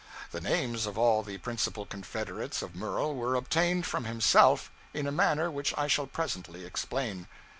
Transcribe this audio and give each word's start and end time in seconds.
The 0.31 0.41
names 0.41 0.87
of 0.87 0.97
all 0.97 1.21
the 1.21 1.37
principal 1.37 1.85
confederates 1.85 2.63
of 2.63 2.73
Murel 2.73 3.13
were 3.13 3.35
obtained 3.35 3.85
from 3.85 4.05
himself, 4.05 4.71
in 4.95 5.05
a 5.05 5.11
manner 5.11 5.51
which 5.51 5.75
I 5.77 5.85
shall 5.85 6.07
presently 6.07 6.65
explain. 6.65 7.27